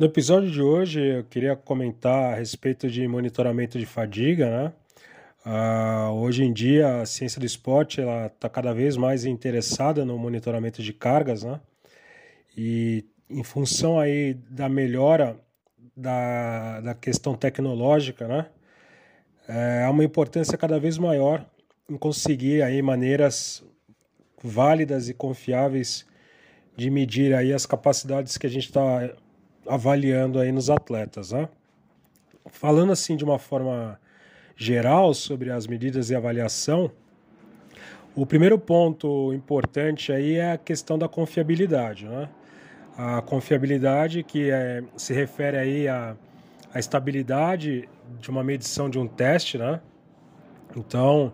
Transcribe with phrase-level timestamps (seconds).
[0.00, 4.72] No episódio de hoje eu queria comentar a respeito de monitoramento de fadiga, né?
[5.44, 10.16] Uh, hoje em dia a ciência do esporte ela está cada vez mais interessada no
[10.16, 11.60] monitoramento de cargas, né?
[12.56, 15.38] E em função aí da melhora
[15.94, 18.46] da, da questão tecnológica, né?
[19.46, 21.44] É, há uma importância cada vez maior
[21.90, 23.62] em conseguir aí maneiras
[24.42, 26.06] válidas e confiáveis
[26.74, 29.14] de medir aí as capacidades que a gente está
[29.70, 31.48] avaliando aí nos atletas, né?
[32.46, 34.00] Falando assim de uma forma
[34.56, 36.90] geral sobre as medidas e avaliação,
[38.14, 42.28] o primeiro ponto importante aí é a questão da confiabilidade, né?
[42.98, 46.16] A confiabilidade que é, se refere aí à,
[46.74, 49.80] à estabilidade de uma medição de um teste, né?
[50.76, 51.32] Então,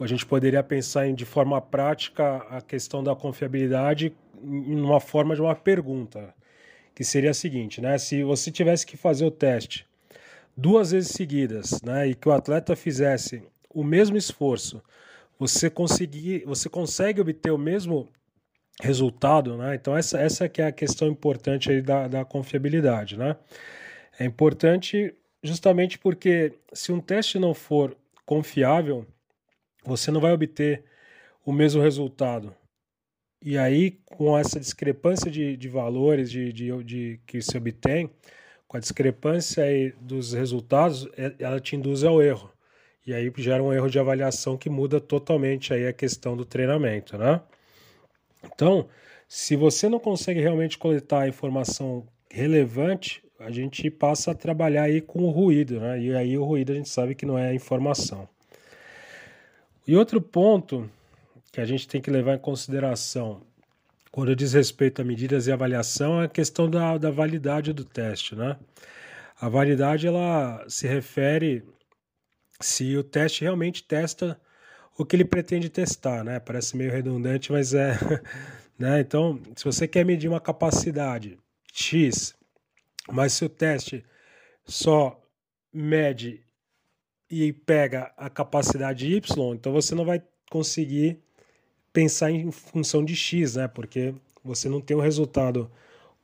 [0.00, 5.34] a gente poderia pensar em, de forma prática a questão da confiabilidade em uma forma
[5.34, 6.34] de uma pergunta
[6.94, 7.98] que seria a seguinte, né?
[7.98, 9.86] Se você tivesse que fazer o teste
[10.56, 14.80] duas vezes seguidas, né, e que o atleta fizesse o mesmo esforço,
[15.38, 18.08] você conseguir, você consegue obter o mesmo
[18.80, 19.74] resultado, né?
[19.74, 23.36] Então essa essa que é a questão importante aí da, da confiabilidade, né?
[24.18, 29.06] É importante justamente porque se um teste não for confiável,
[29.84, 30.84] você não vai obter
[31.44, 32.54] o mesmo resultado,
[33.44, 38.08] e aí, com essa discrepância de, de valores de, de, de, que se obtém,
[38.66, 39.62] com a discrepância
[40.00, 42.50] dos resultados, é, ela te induz ao erro.
[43.06, 47.18] E aí gera um erro de avaliação que muda totalmente aí a questão do treinamento,
[47.18, 47.42] né?
[48.42, 48.88] Então,
[49.28, 55.22] se você não consegue realmente coletar informação relevante, a gente passa a trabalhar aí com
[55.22, 56.00] o ruído, né?
[56.00, 58.26] E aí o ruído a gente sabe que não é informação.
[59.86, 60.88] E outro ponto
[61.54, 63.40] que a gente tem que levar em consideração
[64.10, 68.34] quando diz respeito a medidas e avaliação é a questão da, da validade do teste,
[68.34, 68.56] né?
[69.40, 71.62] A validade ela se refere
[72.60, 74.40] se o teste realmente testa
[74.98, 76.40] o que ele pretende testar, né?
[76.40, 77.96] Parece meio redundante, mas é,
[78.76, 78.98] né?
[78.98, 81.38] Então, se você quer medir uma capacidade
[81.72, 82.34] X,
[83.12, 84.04] mas se o teste
[84.64, 85.22] só
[85.72, 86.42] mede
[87.30, 91.22] e pega a capacidade Y, então você não vai conseguir
[91.94, 93.68] pensar em função de x, né?
[93.68, 94.12] Porque
[94.44, 95.70] você não tem o resultado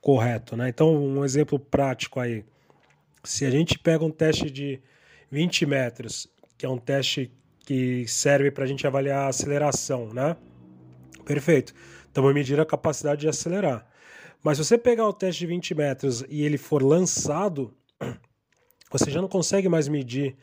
[0.01, 0.67] correto, né?
[0.67, 2.43] Então, um exemplo prático aí.
[3.23, 4.81] Se a gente pega um teste de
[5.31, 6.27] 20 metros,
[6.57, 10.35] que é um teste que serve para a gente avaliar a aceleração, né?
[11.23, 11.73] Perfeito.
[12.11, 13.87] Então, vou medir a capacidade de acelerar.
[14.43, 17.73] Mas se você pegar o teste de 20 metros e ele for lançado,
[18.91, 20.35] você já não consegue mais medir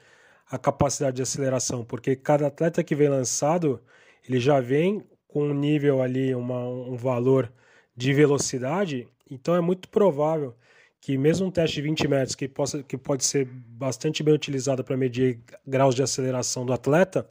[0.51, 3.83] a capacidade de aceleração, porque cada atleta que vem lançado,
[4.27, 7.53] ele já vem com um nível ali, uma, um valor
[7.97, 10.57] de velocidade, então é muito provável
[11.01, 14.83] que mesmo um teste de 20 metros que, possa, que pode ser bastante bem utilizado
[14.83, 17.29] para medir graus de aceleração do atleta,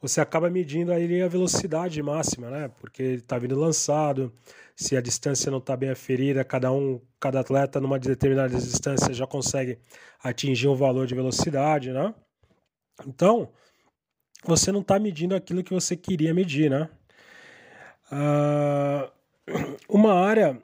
[0.00, 2.68] você acaba medindo aí a velocidade máxima, né?
[2.80, 4.32] Porque ele está vindo lançado,
[4.76, 9.26] se a distância não está bem aferida, cada um, cada atleta numa determinada distância já
[9.26, 9.78] consegue
[10.22, 12.14] atingir um valor de velocidade, né?
[13.06, 13.50] Então,
[14.44, 16.90] você não está medindo aquilo que você queria medir, né?
[18.10, 19.10] Uh,
[19.88, 20.60] uma área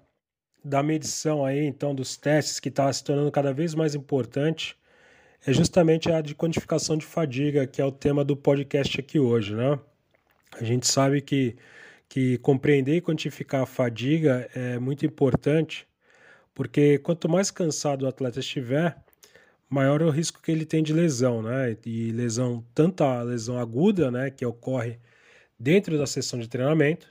[0.65, 4.77] da medição aí, então, dos testes que está se tornando cada vez mais importante
[5.47, 9.55] é justamente a de quantificação de fadiga, que é o tema do podcast aqui hoje,
[9.55, 9.79] né?
[10.53, 11.56] A gente sabe que,
[12.09, 15.89] que compreender e quantificar a fadiga é muito importante,
[16.55, 18.97] porque quanto mais cansado o atleta estiver,
[19.69, 21.77] maior é o risco que ele tem de lesão, né?
[21.87, 24.99] E lesão, tanto a lesão aguda, né, que ocorre
[25.59, 27.09] dentro da sessão de treinamento,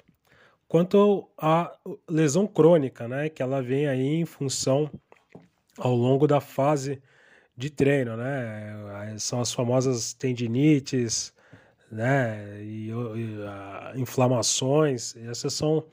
[0.69, 1.75] Quanto à
[2.07, 4.87] lesão crônica, né, que ela vem aí em função
[5.75, 7.01] ao longo da fase
[7.57, 11.33] de treino, né, são as famosas tendinites,
[11.91, 15.83] né, e, e a, inflamações, essas são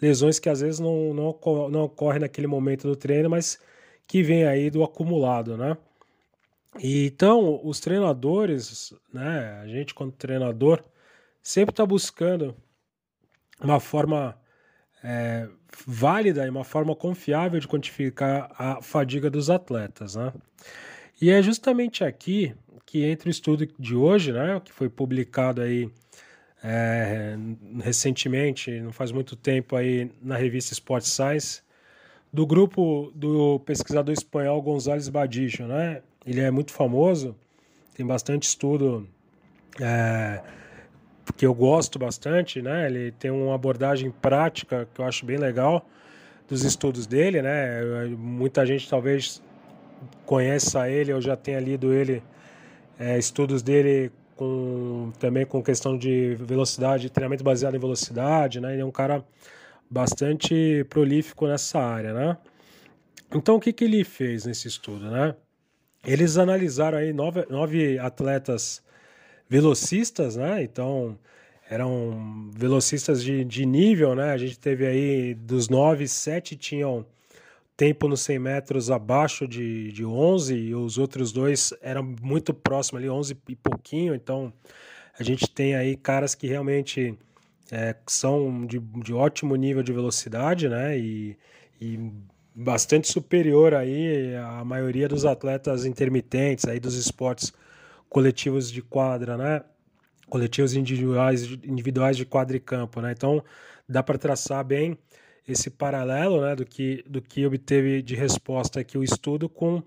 [0.00, 1.38] lesões que às vezes não, não,
[1.70, 3.58] não ocorrem naquele momento do treino, mas
[4.06, 5.74] que vem aí do acumulado, né.
[6.78, 10.84] E, então, os treinadores, né, a gente como treinador,
[11.42, 12.54] sempre está buscando
[13.60, 14.36] uma forma
[15.02, 15.48] é,
[15.86, 20.16] válida e uma forma confiável de quantificar a fadiga dos atletas.
[20.16, 20.32] Né?
[21.20, 22.54] E é justamente aqui
[22.86, 25.90] que entra o estudo de hoje, né, que foi publicado aí
[26.64, 27.36] é,
[27.82, 31.62] recentemente, não faz muito tempo aí na revista Sport Science,
[32.32, 36.02] do grupo do pesquisador espanhol González Badicho, né?
[36.26, 37.36] Ele é muito famoso,
[37.94, 39.08] tem bastante estudo
[39.80, 40.42] é,
[41.36, 42.86] que eu gosto bastante, né?
[42.86, 45.86] Ele tem uma abordagem prática que eu acho bem legal
[46.48, 47.82] dos estudos dele, né?
[48.16, 49.42] Muita gente talvez
[50.24, 52.22] conheça ele ou já tenha lido ele,
[52.98, 58.72] é, estudos dele com também com questão de velocidade, treinamento baseado em velocidade, né?
[58.72, 59.24] Ele é um cara
[59.90, 62.36] bastante prolífico nessa área, né?
[63.34, 65.34] Então o que, que ele fez nesse estudo, né?
[66.06, 68.82] Eles analisaram aí nove, nove atletas
[69.48, 70.62] velocistas, né?
[70.62, 71.18] Então
[71.70, 74.32] eram velocistas de, de nível, né?
[74.32, 77.04] A gente teve aí dos nove, sete tinham
[77.76, 83.00] tempo nos 100 metros abaixo de, de 11 e os outros dois eram muito próximos
[83.00, 84.14] ali, 11 e pouquinho.
[84.14, 84.52] Então
[85.18, 87.16] a gente tem aí caras que realmente
[87.70, 90.98] é, são de, de ótimo nível de velocidade, né?
[90.98, 91.36] E,
[91.80, 92.10] e
[92.54, 97.52] bastante superior aí à maioria dos atletas intermitentes aí dos esportes
[98.08, 99.62] coletivos de quadra, né?
[100.28, 103.12] coletivos individuais, individuais de quadricampo, né?
[103.12, 103.42] Então
[103.88, 104.98] dá para traçar bem
[105.46, 109.82] esse paralelo, né, do que do que obteve de resposta aqui o estudo com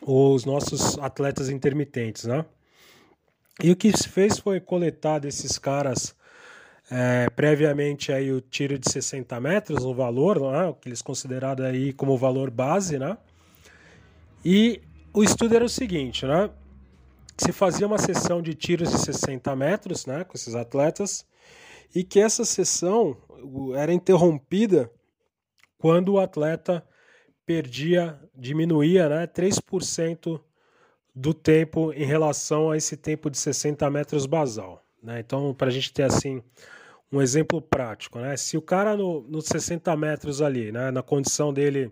[0.00, 2.44] os nossos atletas intermitentes, né?
[3.62, 6.14] E o que se fez foi coletar desses caras
[6.90, 11.64] é, previamente aí o tiro de 60 metros, o valor, né, o que eles consideraram
[11.64, 13.16] aí como valor base, né?
[14.44, 14.80] E
[15.12, 16.50] o estudo era o seguinte, né?
[17.36, 21.26] Se fazia uma sessão de tiros de 60 metros né, com esses atletas
[21.94, 23.16] e que essa sessão
[23.76, 24.90] era interrompida
[25.78, 26.84] quando o atleta
[27.44, 30.40] perdia, diminuía né, 3%
[31.14, 34.84] do tempo em relação a esse tempo de 60 metros basal.
[35.02, 35.20] Né?
[35.20, 36.42] Então, para a gente ter assim
[37.10, 38.36] um exemplo prático, né?
[38.36, 41.90] se o cara no, nos 60 metros ali, né, na condição dele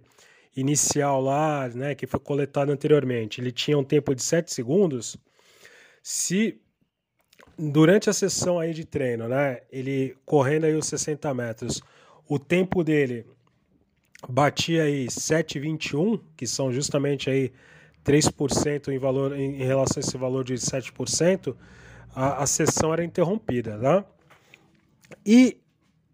[0.56, 5.16] inicial lá, né, que foi coletado anteriormente, ele tinha um tempo de 7 segundos,
[6.06, 6.60] se
[7.58, 11.82] durante a sessão aí de treino, né, ele correndo aí os 60 metros,
[12.28, 13.24] o tempo dele
[14.28, 17.50] batia aí 7,21, que são justamente aí
[18.04, 21.56] 3% em valor em relação a esse valor de 7%,
[22.14, 24.04] a, a sessão era interrompida, tá?
[25.24, 25.56] E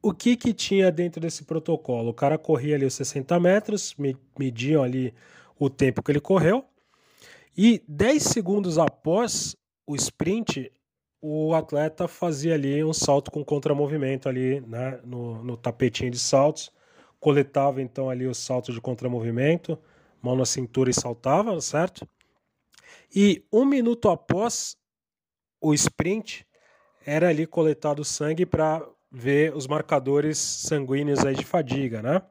[0.01, 2.11] o que que tinha dentro desse protocolo?
[2.11, 3.97] O cara corria ali os 60 metros,
[4.39, 5.13] mediam ali
[5.59, 6.65] o tempo que ele correu,
[7.57, 9.57] e 10 segundos após
[9.91, 10.73] o sprint,
[11.21, 16.71] o atleta fazia ali um salto com contramovimento ali né, no, no tapetinho de saltos,
[17.19, 19.77] coletava então ali o salto de contramovimento,
[20.23, 22.09] mão na cintura e saltava, certo?
[23.13, 24.77] E um minuto após
[25.61, 26.47] o sprint,
[27.05, 32.23] era ali coletado sangue para ver os marcadores sanguíneos aí de fadiga, né?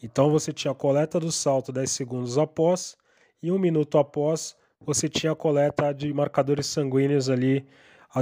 [0.00, 2.96] Então você tinha a coleta do salto 10 segundos após
[3.42, 7.66] e um minuto após você tinha a coleta de marcadores sanguíneos ali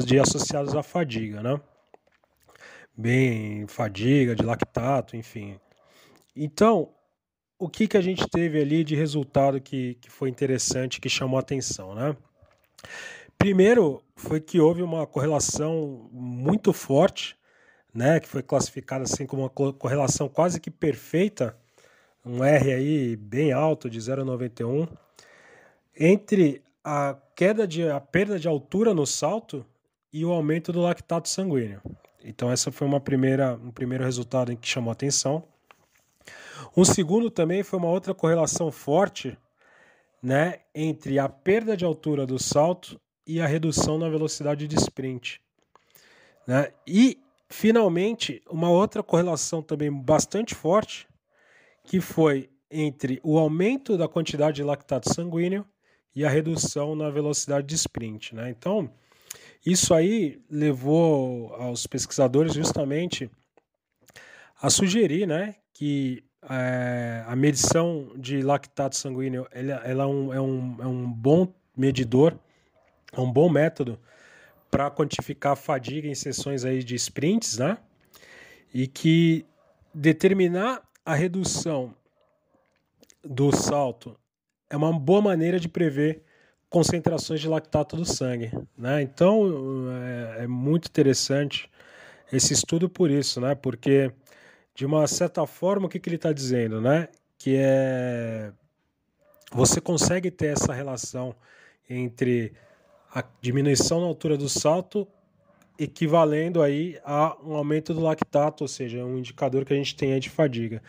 [0.05, 1.61] de associados à fadiga, né?
[2.97, 5.59] Bem, fadiga, de lactato, enfim.
[6.35, 6.91] Então,
[7.59, 11.39] o que, que a gente teve ali de resultado que, que foi interessante, que chamou
[11.39, 12.17] atenção, né?
[13.37, 17.37] Primeiro, foi que houve uma correlação muito forte,
[17.93, 21.57] né, que foi classificada assim como uma correlação quase que perfeita,
[22.25, 24.89] um R aí bem alto de 0,91
[25.99, 29.65] entre a queda de a perda de altura no salto
[30.13, 31.81] e o aumento do lactato sanguíneo.
[32.25, 35.45] Então essa foi uma primeira um primeiro resultado em que chamou atenção.
[36.77, 39.37] Um segundo também foi uma outra correlação forte,
[40.23, 45.41] né, entre a perda de altura do salto e a redução na velocidade de sprint,
[46.47, 46.73] né?
[46.87, 51.09] E finalmente uma outra correlação também bastante forte,
[51.85, 55.67] que foi entre o aumento da quantidade de lactato sanguíneo
[56.15, 58.35] e a redução na velocidade de sprint.
[58.35, 58.51] Né?
[58.51, 58.91] Então,
[59.65, 63.31] isso aí levou aos pesquisadores justamente
[64.61, 70.41] a sugerir né, que é, a medição de lactato sanguíneo ela, ela é, um, é,
[70.41, 72.37] um, é um bom medidor,
[73.13, 73.99] é um bom método
[74.71, 77.77] para quantificar a fadiga em sessões aí de sprints, né?
[78.73, 79.45] E que
[79.93, 81.95] determinar a redução
[83.23, 84.19] do salto
[84.73, 86.23] é uma boa maneira de prever
[86.71, 88.51] concentrações de lactato do sangue.
[88.77, 89.03] Né?
[89.03, 89.47] Então
[90.39, 91.71] é, é, muito interessante
[92.33, 93.55] esse estudo por isso, né?
[93.55, 94.11] porque
[94.75, 96.81] de uma certa forma o que, que ele está dizendo?
[96.81, 97.09] Né?
[97.37, 98.51] Que é
[99.53, 101.37] você consegue ter essa relação
[101.91, 102.55] entre
[103.15, 105.07] a diminuição na altura do salto
[105.79, 110.13] equivalendo aí a um aumento do lactato, ou seja, um indicador que a gente tem
[110.13, 110.83] aí de fadiga.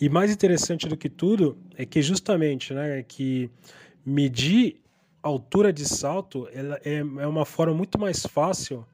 [0.00, 3.50] E mais interessante do que tudo é que justamente, né, que
[4.04, 4.80] medir
[5.22, 6.48] altura de salto
[6.84, 8.86] é, é uma forma muito mais fácil,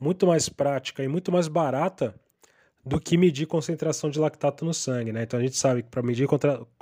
[0.00, 2.14] muito mais prática e muito mais barata
[2.84, 5.24] do que medir concentração de lactato no sangue, né?
[5.24, 6.28] Então a gente sabe que para medir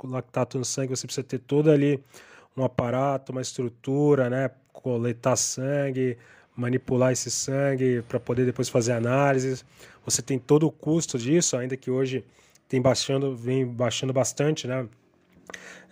[0.03, 2.03] lactato no sangue você precisa ter todo ali
[2.55, 4.51] um aparato, uma estrutura, né?
[4.71, 6.17] Coletar sangue,
[6.55, 9.65] manipular esse sangue para poder depois fazer análises.
[10.05, 12.23] Você tem todo o custo disso, ainda que hoje
[12.67, 14.87] tem baixando, vem baixando bastante, né?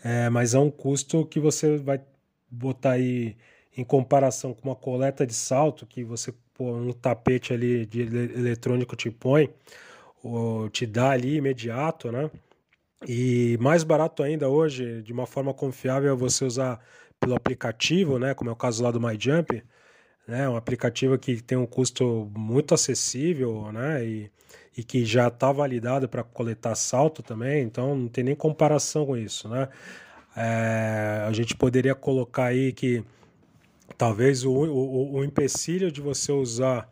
[0.04, 2.02] É, mas é um custo que você vai
[2.50, 3.36] botar aí
[3.76, 8.96] em comparação com uma coleta de salto, que você pô, um tapete ali de eletrônico
[8.96, 9.50] te põe,
[10.24, 12.30] ou te dá ali imediato, né?
[13.08, 16.80] E mais barato ainda hoje, de uma forma confiável, é você usar
[17.20, 18.34] pelo aplicativo, né?
[18.34, 19.64] Como é o caso lá do MyJump,
[20.28, 20.48] né?
[20.48, 24.06] Um aplicativo que tem um custo muito acessível, né?
[24.06, 24.32] E,
[24.78, 29.18] e que já está validado para coletar salto também, então não tem nem comparação com
[29.18, 29.70] isso, né?
[30.36, 33.04] É, a gente poderia colocar aí que
[33.98, 36.90] talvez o, o, o empecilho de você usar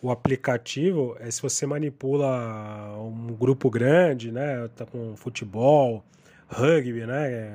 [0.00, 4.68] o aplicativo é se você manipula um grupo grande, né?
[4.76, 6.04] Tá com futebol,
[6.48, 7.50] rugby, né?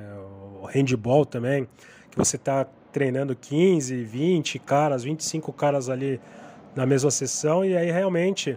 [0.72, 1.66] Handball também,
[2.10, 6.20] que você tá treinando 15, 20 caras, 25 caras ali
[6.76, 8.56] na mesma sessão e aí realmente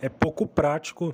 [0.00, 1.12] é pouco prático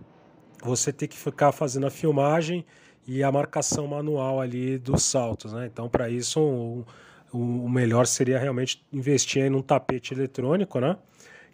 [0.62, 2.66] você ter que ficar fazendo a filmagem
[3.06, 5.66] e a marcação manual ali dos saltos, né?
[5.72, 6.84] Então, para isso, o,
[7.32, 10.94] o, melhor seria realmente investir em um tapete eletrônico, né?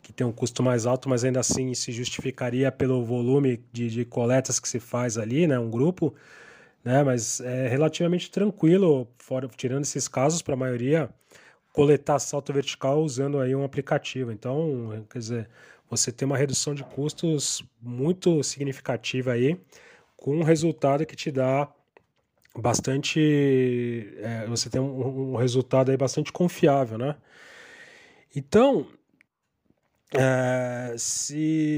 [0.03, 4.05] Que tem um custo mais alto, mas ainda assim se justificaria pelo volume de, de
[4.05, 5.57] coletas que se faz ali, né?
[5.61, 6.13] Um grupo,
[6.85, 7.03] né?
[7.03, 11.09] Mas é relativamente tranquilo, fora, tirando esses casos, para a maioria,
[11.73, 14.31] coletar salto vertical usando aí um aplicativo.
[14.31, 15.51] Então, quer dizer,
[15.91, 19.61] você tem uma redução de custos muito significativa aí
[20.17, 21.69] com um resultado que te dá
[22.57, 23.21] bastante.
[24.19, 27.17] É, você tem um, um, resultado aí bastante confiável, né?
[28.35, 28.87] Então,
[30.13, 31.74] é, se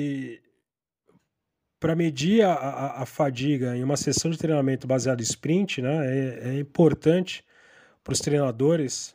[1.86, 6.04] para medir a, a, a, fadiga em uma sessão de treinamento baseado em sprint, né,
[6.04, 7.44] é, é importante
[8.02, 9.14] para os treinadores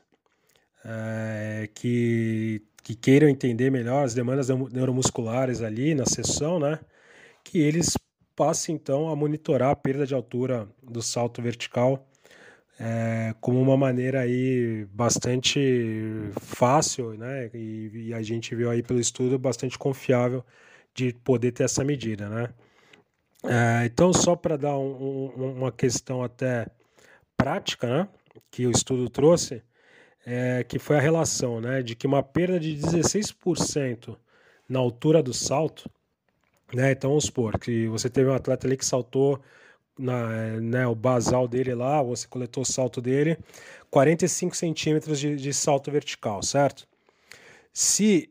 [0.86, 6.80] é, que, que queiram entender melhor as demandas neuromusculares ali na sessão, né,
[7.44, 7.98] que eles
[8.38, 12.08] passe então a monitorar a perda de altura do salto vertical
[12.80, 17.52] é, como uma maneira aí bastante fácil, né?
[17.54, 20.44] E, e, a gente viu aí pelo estudo bastante confiável
[20.94, 22.50] de poder ter essa medida, né?
[23.44, 26.68] É, então, só para dar um, um, uma questão até
[27.36, 28.10] prática, né?
[28.52, 29.64] Que o estudo trouxe,
[30.26, 31.82] é, que foi a relação, né?
[31.82, 34.18] De que uma perda de 16%
[34.70, 35.90] na altura do salto
[36.74, 36.92] né?
[36.92, 39.42] Então, vamos supor que você teve um atleta ali que saltou
[39.98, 43.38] na, né, o basal dele lá, você coletou o salto dele,
[43.90, 46.88] 45 centímetros de, de salto vertical, certo?
[47.74, 48.30] Se,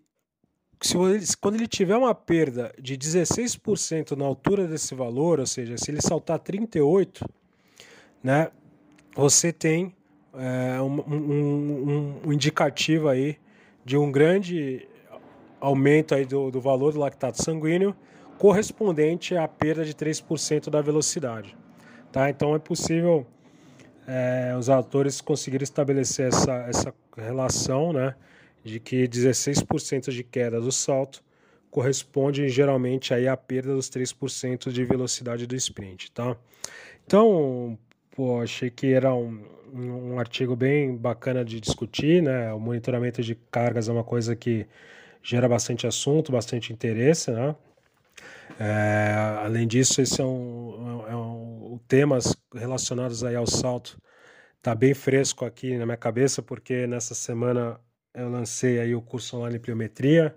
[0.81, 5.91] se quando ele tiver uma perda de 16% na altura desse valor, ou seja, se
[5.91, 7.29] ele saltar 38,
[8.23, 8.51] né,
[9.15, 9.95] você tem
[10.35, 13.37] é, um, um, um, indicativo aí
[13.85, 14.89] de um grande
[15.61, 17.95] aumento aí do, do valor do lactato sanguíneo
[18.39, 21.55] correspondente à perda de 3% da velocidade.
[22.11, 22.31] Tá?
[22.31, 23.27] Então é possível
[24.07, 28.15] é, os autores conseguirem estabelecer essa, essa relação né,
[28.65, 31.23] de que 16% de queda do salto
[31.71, 36.11] corresponde geralmente aí à perda dos 3% de velocidade do sprint.
[36.13, 36.37] Tá?
[37.07, 37.79] Então,
[38.11, 42.23] pô, achei que era um, um artigo bem bacana de discutir.
[42.23, 42.53] Né?
[42.53, 44.67] O monitoramento de cargas é uma coisa que
[45.23, 47.55] gera bastante assunto, bastante interesse, né?
[48.59, 49.15] É,
[49.45, 53.99] além disso, esse é um, é um, temas relacionados aí ao salto
[54.61, 57.81] está bem fresco aqui na minha cabeça porque nessa semana
[58.15, 60.35] eu lancei aí o curso online pliometria.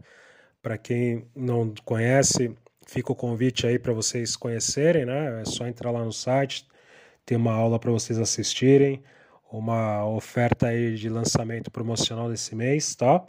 [0.62, 2.56] Para quem não conhece,
[2.88, 5.42] fica o convite aí para vocês conhecerem, né?
[5.42, 6.68] É só entrar lá no site,
[7.26, 9.04] tem uma aula para vocês assistirem,
[9.52, 13.26] uma oferta aí de lançamento promocional desse mês, tá?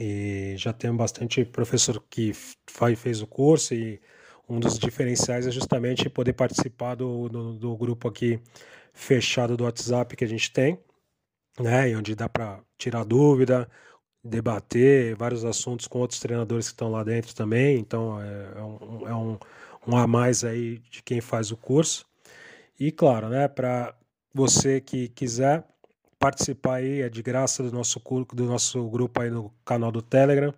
[0.00, 2.32] E já tem bastante professor que
[2.96, 4.00] fez o curso e
[4.48, 8.40] um dos diferenciais é justamente poder participar do, do, do grupo aqui
[8.92, 10.78] fechado do WhatsApp que a gente tem,
[11.60, 11.90] né?
[11.90, 13.68] E onde dá para tirar dúvida,
[14.22, 17.78] debater vários assuntos com outros treinadores que estão lá dentro também.
[17.78, 19.38] Então é, é, um, é um,
[19.86, 22.06] um a mais aí de quem faz o curso.
[22.78, 23.48] E claro, né?
[23.48, 23.94] Para
[24.32, 25.64] você que quiser
[26.18, 28.00] participar aí, é de graça do nosso,
[28.32, 30.54] do nosso grupo aí no canal do Telegram,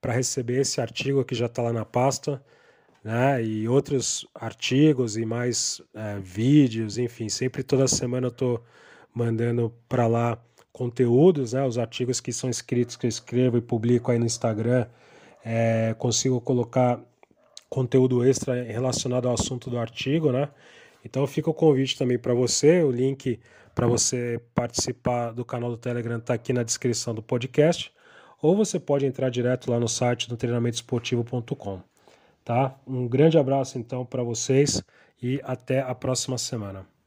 [0.00, 2.42] para receber esse artigo que já está lá na pasta,
[3.04, 3.42] né?
[3.44, 8.64] E outros artigos e mais é, vídeos, enfim, sempre toda semana eu estou
[9.14, 10.38] mandando para lá
[10.72, 11.64] conteúdos, né?
[11.64, 14.86] Os artigos que são escritos, que eu escrevo e publico aí no Instagram,
[15.44, 17.00] é, consigo colocar
[17.68, 20.48] conteúdo extra relacionado ao assunto do artigo, né?
[21.04, 23.40] Então fica o convite também para você, o link
[23.74, 27.92] para você participar do canal do Telegram está aqui na descrição do podcast,
[28.42, 31.80] ou você pode entrar direto lá no site do treinamentoesportivo.com.
[32.44, 32.74] Tá?
[32.86, 34.82] Um grande abraço então para vocês
[35.22, 36.99] e até a próxima semana.